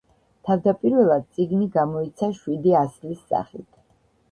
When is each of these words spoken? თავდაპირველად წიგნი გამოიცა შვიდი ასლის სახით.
თავდაპირველად 0.47 1.27
წიგნი 1.35 1.69
გამოიცა 1.77 2.31
შვიდი 2.41 2.75
ასლის 2.83 3.23
სახით. 3.31 3.67